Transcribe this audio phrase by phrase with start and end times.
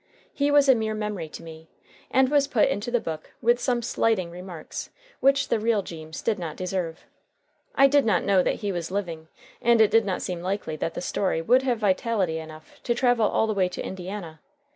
[0.33, 1.69] He was a mere memory to me,
[2.09, 4.89] and was put into the book with some slighting remarks
[5.19, 7.05] which the real Jeems did not deserve.
[7.75, 9.27] I did not know that he was living,
[9.61, 13.27] and it did not seem likely that the story would have vitality enough to travel
[13.29, 14.39] all the way to Indiana.